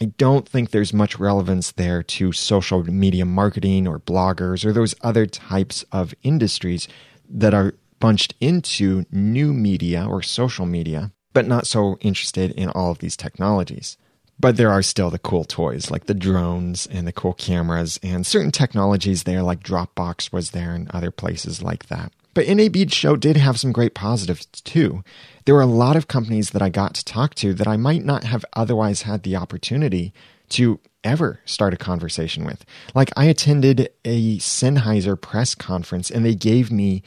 [0.00, 4.94] I don't think there's much relevance there to social media marketing or bloggers or those
[5.02, 6.88] other types of industries
[7.28, 12.90] that are bunched into new media or social media, but not so interested in all
[12.90, 13.98] of these technologies.
[14.38, 18.26] But there are still the cool toys like the drones and the cool cameras and
[18.26, 22.12] certain technologies there like Dropbox was there and other places like that.
[22.34, 25.02] But NAB show did have some great positives too.
[25.44, 28.04] There were a lot of companies that I got to talk to that I might
[28.04, 30.12] not have otherwise had the opportunity
[30.50, 32.64] to ever start a conversation with.
[32.94, 37.02] Like I attended a Sennheiser press conference and they gave me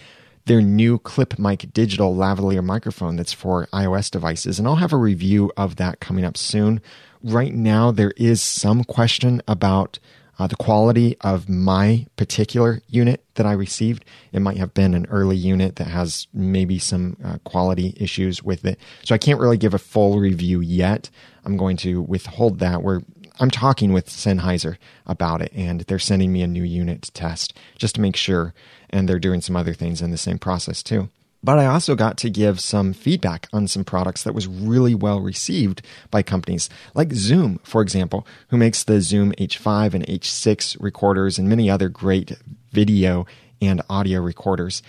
[0.45, 4.97] their new clip mic digital lavalier microphone that's for iOS devices and I'll have a
[4.97, 6.81] review of that coming up soon.
[7.23, 9.99] Right now there is some question about
[10.39, 14.05] uh, the quality of my particular unit that I received.
[14.31, 18.65] It might have been an early unit that has maybe some uh, quality issues with
[18.65, 18.79] it.
[19.03, 21.09] So I can't really give a full review yet.
[21.45, 22.81] I'm going to withhold that.
[22.81, 23.01] Where
[23.39, 27.57] I'm talking with Sennheiser about it, and they're sending me a new unit to test
[27.77, 28.53] just to make sure.
[28.89, 31.09] And they're doing some other things in the same process too.
[31.43, 35.19] But I also got to give some feedback on some products that was really well
[35.19, 41.37] received by companies like Zoom, for example, who makes the Zoom H5 and H6 recorders
[41.37, 42.37] and many other great
[42.71, 43.25] video
[43.61, 44.81] and audio recorders.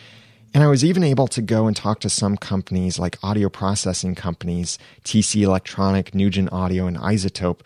[0.55, 4.15] And I was even able to go and talk to some companies like audio processing
[4.15, 7.61] companies, TC Electronic, Nugen Audio, and iZotope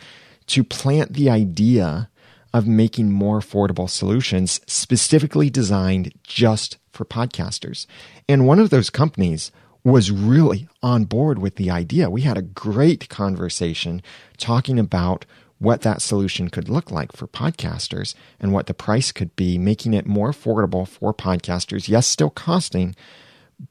[0.46, 2.08] to plant the idea
[2.54, 7.86] of making more affordable solutions specifically designed just for podcasters.
[8.28, 9.52] And one of those companies
[9.84, 12.10] was really on board with the idea.
[12.10, 14.02] We had a great conversation
[14.36, 15.24] talking about
[15.58, 19.94] what that solution could look like for podcasters and what the price could be, making
[19.94, 21.88] it more affordable for podcasters.
[21.88, 22.94] Yes, still costing,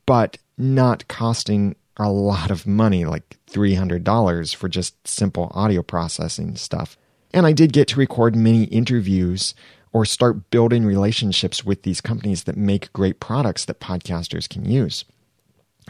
[0.06, 6.98] but not costing a lot of money, like $300 for just simple audio processing stuff.
[7.34, 9.54] And I did get to record many interviews
[9.94, 15.06] or start building relationships with these companies that make great products that podcasters can use.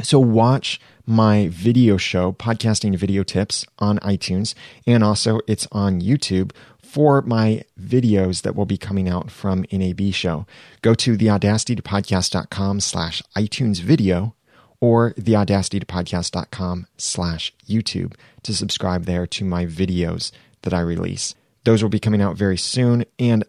[0.01, 4.53] So watch my video show, Podcasting Video Tips on iTunes,
[4.85, 6.51] and also it's on YouTube
[6.83, 10.45] for my videos that will be coming out from NAB show.
[10.81, 14.35] Go to theaudacitytopodcast.com slash iTunes video
[14.79, 20.31] or theaudacitytopodcast.com slash YouTube to subscribe there to my videos
[20.61, 21.33] that I release.
[21.63, 23.03] Those will be coming out very soon.
[23.19, 23.43] And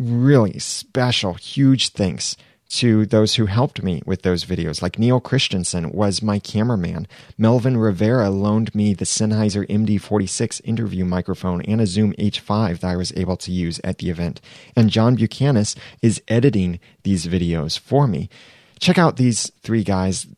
[0.00, 2.36] really special, huge thanks
[2.70, 7.08] to those who helped me with those videos, like Neil Christensen was my cameraman.
[7.36, 12.96] Melvin Rivera loaned me the Sennheiser MD46 interview microphone and a Zoom H5 that I
[12.96, 14.40] was able to use at the event.
[14.76, 15.64] And John Buchanan
[16.00, 18.30] is editing these videos for me.
[18.78, 20.28] Check out these three guys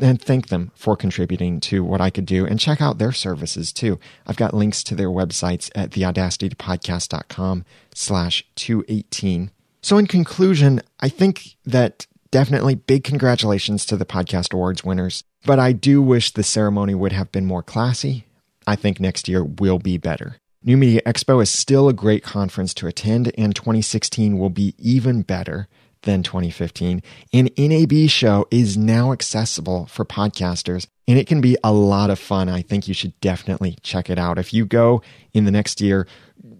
[0.00, 3.72] and thank them for contributing to what I could do and check out their services
[3.72, 3.98] too.
[4.26, 7.64] I've got links to their websites at theaudacitypodcast.com
[7.94, 9.50] slash 218.
[9.82, 15.58] So in conclusion, I think that definitely big congratulations to the podcast awards winners, but
[15.58, 18.24] I do wish the ceremony would have been more classy.
[18.66, 20.36] I think next year will be better.
[20.64, 25.22] New Media Expo is still a great conference to attend, and 2016 will be even
[25.22, 25.68] better
[26.02, 27.02] than 2015.
[27.32, 32.18] An NAB show is now accessible for podcasters and it can be a lot of
[32.18, 32.48] fun.
[32.48, 34.38] I think you should definitely check it out.
[34.38, 36.06] If you go in the next year,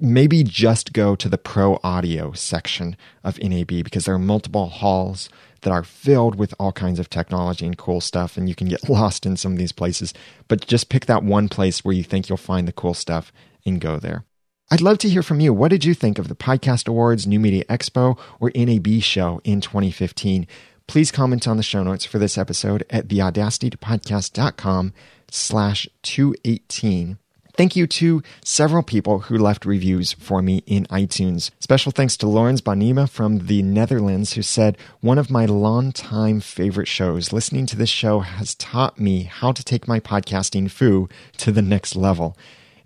[0.01, 5.29] maybe just go to the pro audio section of NAB because there are multiple halls
[5.63, 8.89] that are filled with all kinds of technology and cool stuff and you can get
[8.89, 10.15] lost in some of these places.
[10.49, 13.33] But just pick that one place where you think you'll find the cool stuff
[13.67, 14.25] and go there.
[14.71, 15.55] I'd love to hear from you.
[15.55, 19.63] What did you think of the Podcast Awards, New Media Expo, or NAB show in
[19.63, 20.47] 2015?
[20.87, 24.93] Please comment on the show notes for this episode at theaudacitytopodcast.com
[25.31, 27.17] slash 218.
[27.57, 31.51] Thank you to several people who left reviews for me in iTunes.
[31.61, 36.89] Special thanks to Lawrence Bonima from the Netherlands, who said, One of my longtime favorite
[36.89, 37.33] shows.
[37.33, 41.09] Listening to this show has taught me how to take my podcasting foo
[41.39, 42.37] to the next level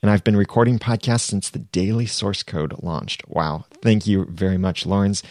[0.02, 3.26] and I've been recording podcasts since the daily source code launched.
[3.28, 3.66] Wow.
[3.80, 5.22] Thank you very much, Lawrence.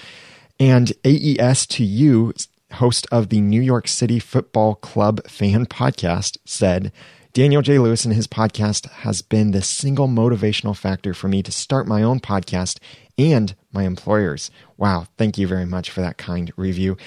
[0.59, 2.34] And AES to you,
[2.74, 6.91] host of the New York City Football Club fan podcast, said,
[7.34, 7.80] Daniel J.
[7.80, 12.03] Lewis and his podcast has been the single motivational factor for me to start my
[12.03, 12.78] own podcast
[13.17, 14.51] and my employers.
[14.78, 15.07] Wow.
[15.17, 16.97] Thank you very much for that kind review.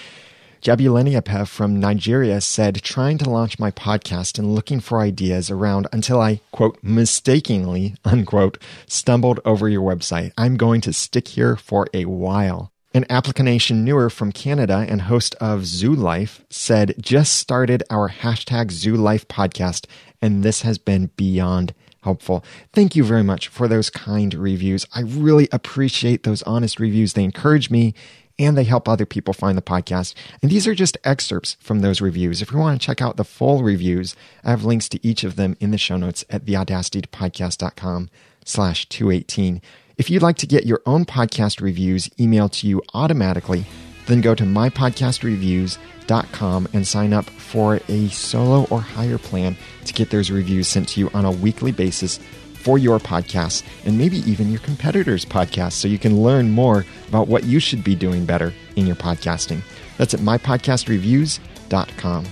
[0.64, 6.22] Jabuleniapev from Nigeria said, trying to launch my podcast and looking for ideas around until
[6.22, 8.56] I, quote, mistakenly, unquote,
[8.86, 10.32] stumbled over your website.
[10.38, 12.72] I'm going to stick here for a while.
[12.94, 18.70] An application newer from Canada and host of Zoo Life said, just started our hashtag
[18.70, 19.84] Zoo Life podcast,
[20.22, 22.42] and this has been beyond helpful.
[22.72, 24.86] Thank you very much for those kind reviews.
[24.94, 27.12] I really appreciate those honest reviews.
[27.12, 27.92] They encourage me
[28.38, 30.14] and they help other people find the podcast.
[30.42, 32.42] And these are just excerpts from those reviews.
[32.42, 35.36] If you want to check out the full reviews, I have links to each of
[35.36, 38.10] them in the show notes at theaudacitypodcast.com
[38.44, 39.62] slash 218.
[39.96, 43.64] If you'd like to get your own podcast reviews emailed to you automatically,
[44.06, 50.10] then go to mypodcastreviews.com and sign up for a solo or higher plan to get
[50.10, 52.20] those reviews sent to you on a weekly basis
[52.64, 57.28] for your podcast and maybe even your competitors' podcasts so you can learn more about
[57.28, 59.60] what you should be doing better in your podcasting.
[59.98, 62.24] That's at mypodcastreviews.com.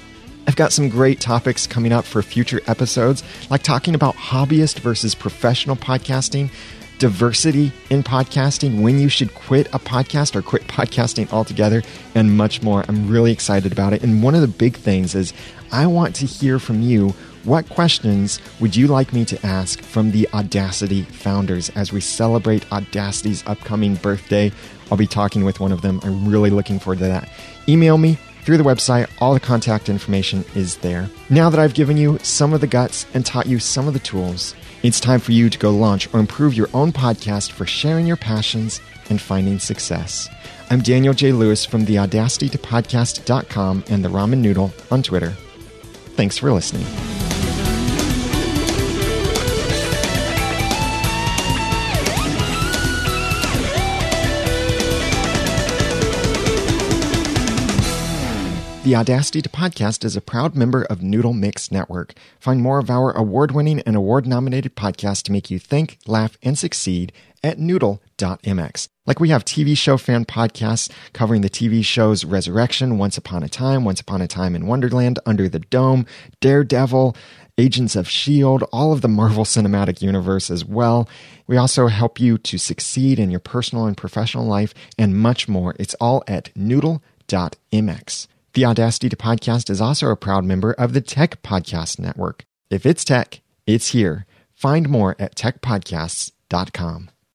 [0.47, 5.15] I've got some great topics coming up for future episodes, like talking about hobbyist versus
[5.15, 6.51] professional podcasting,
[7.03, 11.83] diversity in podcasting, when you should quit a podcast or quit podcasting altogether,
[12.15, 12.85] and much more.
[12.87, 14.05] I'm really excited about it.
[14.05, 15.33] And one of the big things is
[15.73, 17.09] I want to hear from you
[17.43, 22.71] what questions would you like me to ask from the Audacity founders as we celebrate
[22.71, 24.53] Audacity's upcoming birthday?
[24.89, 25.99] I'll be talking with one of them.
[26.05, 27.29] I'm really looking forward to that.
[27.69, 29.11] Email me through the website.
[29.19, 31.09] All the contact information is there.
[31.31, 34.01] Now that I've given you some of the guts and taught you some of the
[34.01, 38.07] tools, it's time for you to go launch or improve your own podcast for sharing
[38.07, 38.81] your passions
[39.11, 40.29] and finding success.
[40.71, 41.33] I'm Daniel J.
[41.33, 45.31] Lewis from the Audacity to Podcast.com and the Ramen Noodle on Twitter.
[46.17, 47.22] Thanks for listening.
[58.85, 62.15] The Audacity to Podcast is a proud member of Noodle Mix Network.
[62.41, 66.37] Find more of our award winning and award nominated podcasts to make you think, laugh,
[66.43, 67.13] and succeed
[67.45, 68.89] at noodle.mx.
[69.07, 73.49] Like we have TV show fan podcasts covering the TV shows Resurrection, Once Upon a
[73.49, 76.05] Time, Once Upon a Time in Wonderland, Under the Dome,
[76.41, 77.15] Daredevil,
[77.59, 81.09] Agents of S.H.I.E.L.D., all of the Marvel Cinematic Universe as well.
[81.47, 85.77] We also help you to succeed in your personal and professional life and much more.
[85.79, 88.27] It's all at noodle.mx.
[88.55, 92.45] The Audacity to Podcast is also a proud member of the Tech Podcast Network.
[92.69, 94.27] If it's tech, it's here.
[94.53, 97.12] Find more at techpodcasts.com.